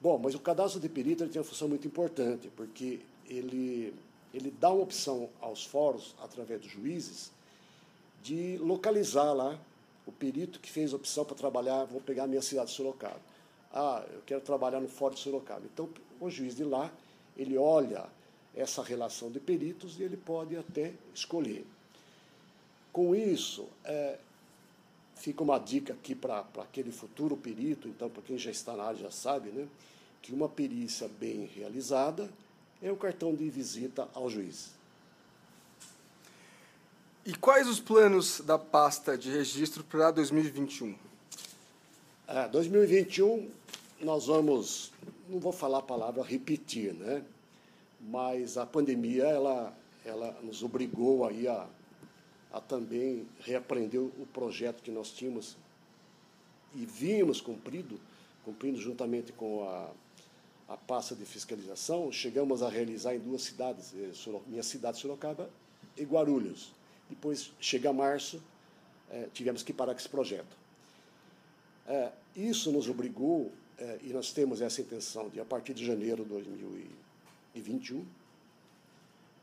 Bom, 0.00 0.18
mas 0.18 0.34
o 0.34 0.40
cadastro 0.40 0.80
de 0.80 0.88
perito 0.88 1.26
tem 1.28 1.40
uma 1.40 1.48
função 1.48 1.68
muito 1.68 1.86
importante, 1.86 2.50
porque 2.56 3.00
ele, 3.28 3.94
ele 4.34 4.50
dá 4.50 4.70
uma 4.70 4.82
opção 4.82 5.28
aos 5.40 5.64
fóruns, 5.64 6.14
através 6.22 6.60
dos 6.60 6.70
juízes, 6.70 7.30
de 8.22 8.58
localizar 8.58 9.32
lá 9.32 9.58
o 10.04 10.12
perito 10.12 10.60
que 10.60 10.70
fez 10.70 10.92
a 10.92 10.96
opção 10.96 11.24
para 11.24 11.36
trabalhar, 11.36 11.84
vou 11.84 12.00
pegar 12.00 12.24
a 12.24 12.26
minha 12.26 12.42
cidade 12.42 12.70
de 12.70 12.76
Sorocaba. 12.76 13.20
Ah, 13.72 14.04
eu 14.12 14.22
quero 14.24 14.40
trabalhar 14.40 14.80
no 14.80 14.88
Fórum 14.88 15.14
de 15.14 15.20
Sorocaba. 15.20 15.62
Então, 15.64 15.88
o 16.20 16.30
juiz 16.30 16.56
de 16.56 16.64
lá, 16.64 16.92
ele 17.36 17.56
olha 17.56 18.06
essa 18.54 18.82
relação 18.82 19.30
de 19.30 19.38
peritos 19.38 19.98
e 19.98 20.02
ele 20.02 20.16
pode 20.16 20.56
até 20.56 20.94
escolher. 21.14 21.66
Com 22.96 23.14
isso, 23.14 23.68
é, 23.84 24.16
fica 25.16 25.42
uma 25.42 25.58
dica 25.58 25.92
aqui 25.92 26.14
para 26.14 26.46
aquele 26.56 26.90
futuro 26.90 27.36
perito, 27.36 27.88
então, 27.88 28.08
para 28.08 28.22
quem 28.22 28.38
já 28.38 28.50
está 28.50 28.74
na 28.74 28.84
área 28.84 28.98
já 28.98 29.10
sabe, 29.10 29.50
né, 29.50 29.68
que 30.22 30.32
uma 30.32 30.48
perícia 30.48 31.06
bem 31.06 31.44
realizada 31.54 32.26
é 32.80 32.90
o 32.90 32.96
cartão 32.96 33.34
de 33.34 33.50
visita 33.50 34.08
ao 34.14 34.30
juiz. 34.30 34.70
E 37.26 37.34
quais 37.34 37.68
os 37.68 37.80
planos 37.80 38.40
da 38.40 38.58
pasta 38.58 39.18
de 39.18 39.30
registro 39.30 39.84
para 39.84 40.10
2021? 40.10 40.96
É, 42.26 42.48
2021 42.48 43.50
nós 44.00 44.24
vamos, 44.24 44.90
não 45.28 45.38
vou 45.38 45.52
falar 45.52 45.80
a 45.80 45.82
palavra 45.82 46.22
repetir, 46.22 46.94
né? 46.94 47.22
Mas 48.00 48.56
a 48.56 48.64
pandemia 48.64 49.24
ela, 49.24 49.76
ela 50.02 50.34
nos 50.42 50.62
obrigou 50.62 51.26
aí 51.26 51.46
a, 51.46 51.66
a 52.52 52.60
também 52.60 53.26
reaprender 53.40 54.00
o 54.00 54.26
projeto 54.32 54.82
que 54.82 54.90
nós 54.90 55.10
tínhamos 55.10 55.56
e 56.74 56.84
vimos 56.84 57.40
cumprido 57.40 58.00
cumprindo 58.46 58.80
juntamente 58.80 59.32
com 59.32 59.68
a, 59.68 59.90
a 60.72 60.76
pasta 60.76 61.16
de 61.16 61.24
fiscalização, 61.24 62.12
chegamos 62.12 62.62
a 62.62 62.68
realizar 62.68 63.12
em 63.16 63.18
duas 63.18 63.42
cidades, 63.42 63.92
eh, 63.92 64.40
minha 64.46 64.62
cidade, 64.62 64.98
Sorocaba, 64.98 65.50
e 65.96 66.04
Guarulhos. 66.04 66.72
Depois, 67.10 67.50
chega 67.58 67.92
março, 67.92 68.40
eh, 69.10 69.28
tivemos 69.34 69.64
que 69.64 69.72
parar 69.72 69.94
com 69.94 69.98
esse 69.98 70.08
projeto. 70.08 70.56
Eh, 71.88 72.12
isso 72.36 72.70
nos 72.70 72.88
obrigou, 72.88 73.50
e 74.02 74.08
nós 74.08 74.32
temos 74.32 74.62
essa 74.62 74.80
intenção 74.80 75.28
de, 75.28 75.38
a 75.38 75.44
partir 75.44 75.74
de 75.74 75.84
janeiro 75.84 76.22
de 76.22 76.30
2021, 76.30 78.06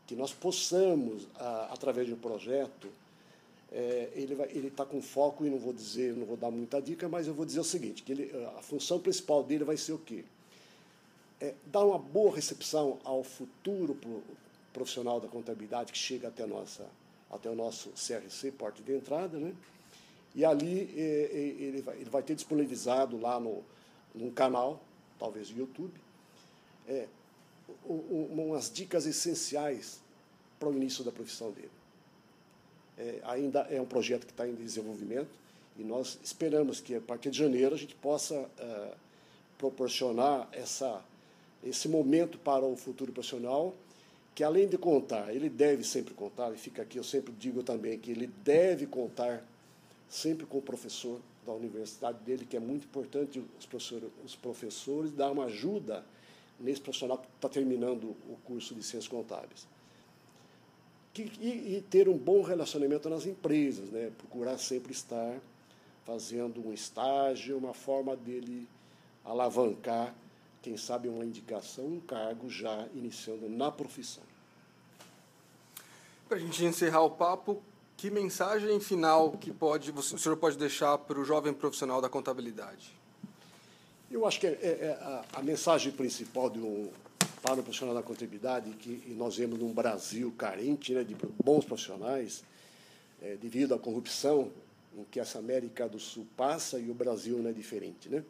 que 0.06 0.14
nós 0.14 0.32
possamos, 0.32 1.26
através 1.70 2.06
de 2.06 2.12
um 2.12 2.18
projeto, 2.18 2.88
é, 3.72 4.10
ele 4.14 4.68
está 4.68 4.84
com 4.84 5.02
foco, 5.02 5.44
e 5.44 5.50
não 5.50 5.58
vou 5.58 5.72
dizer, 5.72 6.14
não 6.14 6.24
vou 6.24 6.36
dar 6.36 6.50
muita 6.50 6.80
dica, 6.80 7.08
mas 7.08 7.26
eu 7.26 7.34
vou 7.34 7.44
dizer 7.44 7.60
o 7.60 7.64
seguinte, 7.64 8.02
que 8.02 8.12
ele, 8.12 8.30
a 8.56 8.62
função 8.62 9.00
principal 9.00 9.42
dele 9.42 9.64
vai 9.64 9.76
ser 9.76 9.92
o 9.92 9.98
quê? 9.98 10.24
É, 11.40 11.54
dar 11.66 11.84
uma 11.84 11.98
boa 11.98 12.34
recepção 12.34 12.98
ao 13.02 13.24
futuro 13.24 13.98
profissional 14.72 15.20
da 15.20 15.26
contabilidade 15.26 15.92
que 15.92 15.98
chega 15.98 16.28
até, 16.28 16.46
nossa, 16.46 16.86
até 17.30 17.50
o 17.50 17.54
nosso 17.54 17.90
CRC, 17.90 18.52
porta 18.52 18.82
de 18.82 18.94
entrada, 18.94 19.38
né? 19.38 19.52
e 20.34 20.44
ali 20.44 20.92
é, 20.96 21.30
é, 21.32 21.38
ele, 21.38 21.82
vai, 21.82 21.96
ele 21.96 22.10
vai 22.10 22.22
ter 22.22 22.34
disponibilizado 22.34 23.20
lá 23.20 23.40
no, 23.40 23.64
num 24.14 24.30
canal, 24.30 24.80
talvez 25.18 25.50
no 25.50 25.58
YouTube, 25.58 25.92
é, 26.88 27.06
umas 27.84 28.70
dicas 28.70 29.06
essenciais 29.06 30.00
para 30.58 30.68
o 30.68 30.74
início 30.74 31.04
da 31.04 31.12
profissão 31.12 31.50
dele. 31.50 31.70
É, 32.96 33.20
ainda 33.24 33.60
é 33.70 33.80
um 33.80 33.86
projeto 33.86 34.24
que 34.24 34.32
está 34.32 34.46
em 34.48 34.54
desenvolvimento 34.54 35.30
e 35.76 35.82
nós 35.82 36.18
esperamos 36.22 36.80
que 36.80 36.94
a 36.94 37.00
partir 37.00 37.30
de 37.30 37.38
janeiro 37.38 37.74
a 37.74 37.78
gente 37.78 37.94
possa 37.96 38.48
é, 38.58 38.94
proporcionar 39.58 40.48
essa, 40.52 41.02
esse 41.62 41.88
momento 41.88 42.38
para 42.38 42.64
o 42.64 42.76
futuro 42.76 43.12
profissional 43.12 43.74
que 44.34 44.42
além 44.42 44.66
de 44.66 44.76
contar, 44.76 45.32
ele 45.32 45.48
deve 45.48 45.84
sempre 45.84 46.12
contar, 46.12 46.52
e 46.52 46.56
fica 46.56 46.82
aqui, 46.82 46.98
eu 46.98 47.04
sempre 47.04 47.32
digo 47.32 47.62
também 47.62 47.96
que 47.98 48.10
ele 48.10 48.26
deve 48.26 48.84
contar 48.86 49.44
sempre 50.08 50.44
com 50.44 50.58
o 50.58 50.62
professor 50.62 51.20
da 51.46 51.52
universidade 51.52 52.18
dele, 52.24 52.44
que 52.44 52.56
é 52.56 52.60
muito 52.60 52.84
importante 52.84 53.42
os 53.58 53.66
professores, 53.66 54.10
os 54.24 54.34
professores 54.34 55.12
dar 55.12 55.30
uma 55.30 55.44
ajuda 55.44 56.04
nesse 56.58 56.80
profissional 56.80 57.18
que 57.18 57.26
está 57.36 57.48
terminando 57.48 58.04
o 58.28 58.36
curso 58.44 58.74
de 58.74 58.82
Ciências 58.82 59.08
Contábeis. 59.08 59.66
E, 61.16 61.76
e, 61.76 61.84
ter 61.88 62.08
um 62.08 62.18
bom 62.18 62.42
relacionamento 62.42 63.08
nas 63.08 63.24
empresas, 63.24 63.88
né? 63.90 64.10
procurar 64.18 64.58
sempre 64.58 64.92
estar 64.92 65.38
fazendo 66.04 66.66
um 66.66 66.72
estágio, 66.72 67.56
uma 67.56 67.72
forma 67.72 68.16
dele 68.16 68.68
alavancar, 69.24 70.12
quem 70.60 70.76
sabe, 70.76 71.08
uma 71.08 71.24
indicação, 71.24 71.86
um 71.86 72.00
cargo 72.00 72.50
já 72.50 72.88
iniciando 72.94 73.48
na 73.48 73.70
profissão. 73.70 74.24
Para 76.28 76.38
a 76.38 76.40
gente 76.40 76.64
encerrar 76.64 77.02
o 77.02 77.10
papo, 77.10 77.62
que 77.96 78.10
mensagem 78.10 78.80
final 78.80 79.32
que 79.32 79.52
pode, 79.52 79.92
o 79.92 80.02
senhor 80.02 80.36
pode 80.36 80.58
deixar 80.58 80.98
para 80.98 81.18
o 81.18 81.24
jovem 81.24 81.52
profissional 81.52 82.00
da 82.00 82.08
contabilidade? 82.08 82.92
Eu 84.14 84.24
acho 84.24 84.38
que 84.38 84.46
é, 84.46 84.50
é, 84.62 84.68
é 84.68 84.98
a, 85.00 85.24
a, 85.32 85.42
mensagem 85.42 85.90
principal 85.90 86.48
de 86.48 86.60
um, 86.60 86.88
para 87.42 87.58
o 87.58 87.64
profissional 87.64 87.96
da 87.96 88.00
contabilidade, 88.00 88.70
que 88.70 89.12
nós 89.18 89.36
vemos 89.36 89.58
num 89.58 89.72
Brasil 89.72 90.32
carente 90.38 90.94
né, 90.94 91.02
de 91.02 91.16
bons 91.42 91.64
profissionais, 91.64 92.44
é, 93.20 93.34
devido 93.34 93.74
à 93.74 93.78
corrupção 93.78 94.52
em 94.96 95.02
que 95.02 95.18
essa 95.18 95.40
América 95.40 95.88
do 95.88 95.98
Sul 95.98 96.28
passa 96.36 96.78
e 96.78 96.92
o 96.92 96.94
Brasil 96.94 97.38
não 97.38 97.50
é 97.50 97.52
diferente. 97.52 98.08
Né? 98.08 98.22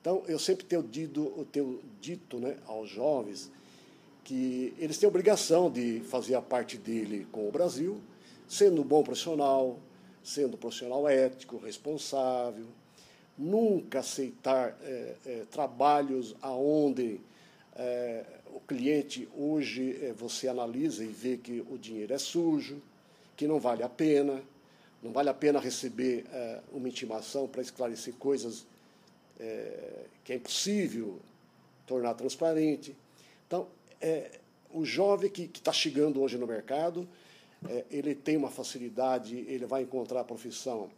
Então, 0.00 0.24
eu 0.26 0.36
sempre 0.36 0.64
tenho 0.64 0.82
dito, 0.82 1.46
tenho 1.52 1.80
dito 2.00 2.40
né, 2.40 2.56
aos 2.66 2.90
jovens 2.90 3.52
que 4.24 4.74
eles 4.78 4.98
têm 4.98 5.08
obrigação 5.08 5.70
de 5.70 6.00
fazer 6.00 6.34
a 6.34 6.42
parte 6.42 6.76
dele 6.76 7.24
com 7.30 7.48
o 7.48 7.52
Brasil, 7.52 8.00
sendo 8.48 8.82
um 8.82 8.84
bom 8.84 9.04
profissional, 9.04 9.78
sendo 10.24 10.54
um 10.54 10.58
profissional 10.58 11.08
ético, 11.08 11.58
responsável, 11.58 12.66
nunca 13.42 13.98
aceitar 13.98 14.78
é, 14.82 15.14
é, 15.26 15.44
trabalhos 15.50 16.36
aonde 16.40 17.20
é, 17.74 18.24
o 18.54 18.60
cliente 18.60 19.28
hoje 19.36 19.98
é, 20.00 20.12
você 20.12 20.46
analisa 20.46 21.02
e 21.02 21.08
vê 21.08 21.36
que 21.36 21.64
o 21.68 21.76
dinheiro 21.76 22.14
é 22.14 22.18
sujo, 22.18 22.80
que 23.36 23.46
não 23.48 23.58
vale 23.58 23.82
a 23.82 23.88
pena, 23.88 24.40
não 25.02 25.10
vale 25.10 25.28
a 25.28 25.34
pena 25.34 25.58
receber 25.58 26.24
é, 26.32 26.60
uma 26.72 26.88
intimação 26.88 27.48
para 27.48 27.62
esclarecer 27.62 28.14
coisas 28.14 28.64
é, 29.40 30.04
que 30.24 30.32
é 30.32 30.36
impossível 30.36 31.18
tornar 31.84 32.14
transparente. 32.14 32.96
Então, 33.46 33.66
o 34.72 34.84
jovem 34.84 35.30
que 35.30 35.42
está 35.42 35.72
chegando 35.72 36.20
hoje 36.22 36.38
no 36.38 36.46
mercado, 36.46 37.06
ele 37.90 38.14
tem 38.14 38.36
uma 38.36 38.50
facilidade, 38.50 39.36
ele 39.46 39.66
vai 39.66 39.82
encontrar 39.82 40.20
a 40.20 40.24
profissão 40.24 40.90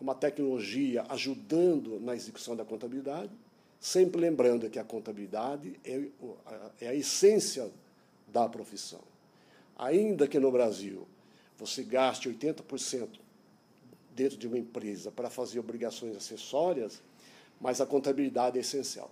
uma 0.00 0.14
tecnologia 0.14 1.04
ajudando 1.08 1.98
na 2.00 2.14
execução 2.14 2.54
da 2.54 2.64
contabilidade, 2.64 3.32
sempre 3.80 4.20
lembrando 4.20 4.68
que 4.70 4.78
a 4.78 4.84
contabilidade 4.84 5.78
é, 5.84 6.04
é 6.80 6.88
a 6.88 6.94
essência 6.94 7.70
da 8.26 8.48
profissão. 8.48 9.00
Ainda 9.76 10.26
que 10.26 10.38
no 10.38 10.50
Brasil 10.50 11.06
você 11.56 11.82
gaste 11.82 12.28
80% 12.28 13.08
dentro 14.14 14.36
de 14.36 14.46
uma 14.46 14.58
empresa 14.58 15.10
para 15.10 15.30
fazer 15.30 15.58
obrigações 15.58 16.16
acessórias, 16.16 17.00
mas 17.60 17.80
a 17.80 17.86
contabilidade 17.86 18.58
é 18.58 18.60
essencial. 18.60 19.10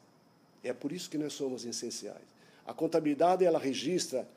É 0.63 0.73
por 0.73 0.93
isso 0.93 1.11
que 1.11 1.19
nós 1.19 1.33
somos 1.33 1.65
essenciais. 1.65 2.23
A 2.67 2.75
contabilidade 2.75 3.45
ela 3.45 3.59
registra 3.59 4.29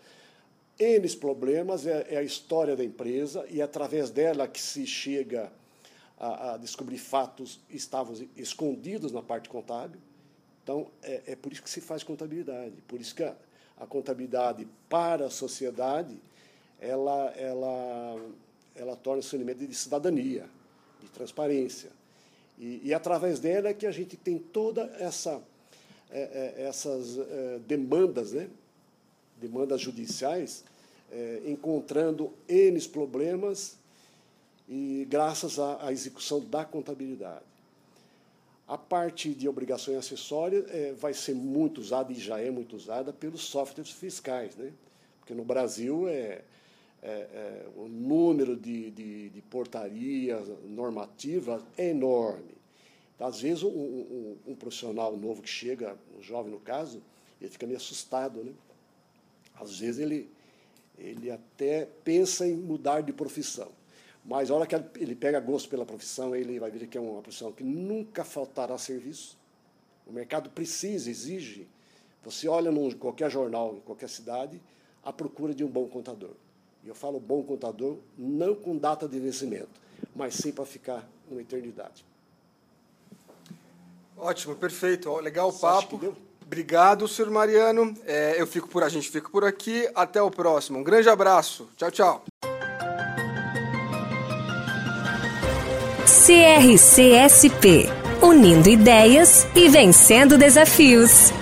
N 0.80 1.10
problemas, 1.16 1.86
é, 1.86 2.08
é 2.10 2.18
a 2.18 2.24
história 2.24 2.76
da 2.76 2.84
empresa 2.84 3.46
e 3.50 3.60
é 3.60 3.64
através 3.64 4.10
dela 4.10 4.48
que 4.48 4.62
se 4.62 4.86
chega 4.86 5.52
a, 6.20 6.54
a 6.54 6.58
descobrir 6.58 6.98
fatos 6.98 7.60
estavam 7.70 8.14
escondidos 8.36 9.12
na 9.12 9.22
parte 9.22 9.48
contábil. 9.48 10.00
Então, 10.64 10.88
é, 11.02 11.24
é, 11.28 11.36
por 11.36 11.52
isso 11.54 11.64
que 11.64 11.70
se 11.70 11.82
faz 11.82 12.04
contabilidade. 12.04 12.76
Por 12.88 13.00
isso 13.00 13.16
que 13.16 13.24
a, 13.24 13.36
a 13.78 13.88
contabilidade 13.88 14.68
para 14.90 15.26
a 15.26 15.30
sociedade 15.30 16.20
ela, 16.80 17.34
ela, 17.38 18.22
ela 18.76 18.96
torna-se 18.96 19.36
um 19.36 19.40
elemento 19.40 19.66
de 19.66 19.74
cidadania, 19.74 20.46
de 21.02 21.10
transparência. 21.10 21.90
E, 22.58 22.82
e, 22.84 22.94
através 22.94 23.40
dela 23.40 23.70
é 23.70 23.74
que 23.74 23.86
a 23.86 23.92
gente 23.92 24.18
tem 24.18 24.38
toda 24.38 24.84
essa 25.00 25.42
é, 26.12 26.56
é, 26.58 26.64
essas 26.64 27.18
é, 27.18 27.60
demandas, 27.68 28.34
né? 28.34 28.50
demandas 29.40 29.80
judiciais, 29.80 30.66
é, 31.12 31.42
encontrando 31.46 32.34
N 32.48 32.82
problemas 32.90 33.79
e 34.70 35.08
graças 35.10 35.58
à, 35.58 35.88
à 35.88 35.92
execução 35.92 36.40
da 36.40 36.64
contabilidade. 36.64 37.44
A 38.68 38.78
parte 38.78 39.34
de 39.34 39.50
obrigações 39.50 39.98
acessórias 39.98 40.64
é, 40.70 40.94
vai 40.94 41.12
ser 41.12 41.34
muito 41.34 41.82
usada 41.82 42.14
e 42.14 42.16
já 42.16 42.40
é 42.40 42.52
muito 42.52 42.76
usada 42.76 43.12
pelos 43.12 43.42
softwares 43.42 43.92
fiscais, 43.92 44.56
né? 44.56 44.72
porque 45.20 45.34
no 45.34 45.44
Brasil 45.44 46.08
é, 46.08 46.44
é, 47.02 47.10
é 47.10 47.66
o 47.76 47.88
número 47.88 48.56
de, 48.56 48.92
de, 48.92 49.30
de, 49.30 49.42
portarias 49.42 50.48
normativas 50.68 51.64
é 51.76 51.90
enorme. 51.90 52.54
Então, 53.16 53.26
às 53.26 53.42
vezes, 53.42 53.64
um, 53.64 53.70
um, 53.70 54.38
um, 54.48 54.56
profissional 54.56 55.18
novo 55.18 55.42
que 55.42 55.50
chega, 55.50 55.98
um 56.16 56.22
jovem 56.22 56.52
no 56.52 56.60
caso, 56.60 57.02
ele 57.42 57.50
fica 57.50 57.66
meio 57.66 57.78
assustado. 57.78 58.44
Né? 58.44 58.54
Às 59.60 59.80
vezes, 59.80 60.00
ele, 60.00 60.30
ele 60.98 61.32
até 61.32 61.88
pensa 62.04 62.48
em 62.48 62.56
mudar 62.56 63.02
de 63.02 63.12
profissão. 63.12 63.79
Mas 64.26 64.52
a 64.52 64.56
hora 64.56 64.68
que 64.68 64.76
ele 65.02 65.16
pega 65.16 65.40
gosto 65.40 65.70
pela 65.70 65.86
profissão, 65.86 66.36
ele 66.36 66.60
vai 66.60 66.70
ver 66.70 66.88
que 66.88 66.98
é 66.98 67.02
uma 67.02 67.22
profissão 67.22 67.52
que 67.52 67.64
nunca 67.64 68.24
faltará 68.24 68.78
serviço. 68.78 69.38
O 70.06 70.12
mercado 70.12 70.50
precisa, 70.50 71.10
exige. 71.10 71.68
Você 72.24 72.48
olha 72.48 72.70
em 72.70 72.92
qualquer 72.92 73.30
jornal, 73.32 73.76
em 73.76 73.80
qualquer 73.80 74.10
cidade, 74.10 74.62
a 75.04 75.14
procura 75.14 75.54
de 75.54 75.64
um 75.64 75.68
bom 75.68 75.88
contador. 75.88 76.32
E 76.84 76.88
eu 76.88 76.96
falo 76.96 77.20
bom 77.20 77.44
contador 77.44 77.98
não 78.18 78.56
com 78.56 78.78
data 78.78 79.08
de 79.08 79.20
vencimento, 79.20 79.70
mas 80.16 80.36
sim 80.36 80.52
para 80.52 80.66
ficar 80.66 81.08
uma 81.30 81.42
eternidade. 81.42 82.06
Ótimo, 84.18 84.56
perfeito. 84.56 85.16
Legal 85.18 85.50
o 85.50 85.54
papo. 85.54 86.16
Obrigado, 86.46 87.08
senhor 87.08 87.32
Mariano. 87.32 87.96
É, 88.06 88.42
eu 88.42 88.48
fico 88.48 88.68
por 88.68 88.84
a 88.84 88.90
gente 88.90 89.10
fica 89.10 89.30
por 89.30 89.46
aqui. 89.46 89.90
Até 89.96 90.22
o 90.22 90.32
próximo. 90.32 90.80
Um 90.80 90.84
grande 90.84 91.08
abraço. 91.08 91.70
Tchau, 91.78 91.92
tchau. 91.92 92.26
CRCSP 96.30 97.90
Unindo 98.22 98.70
ideias 98.70 99.48
e 99.56 99.68
vencendo 99.68 100.38
desafios. 100.38 101.34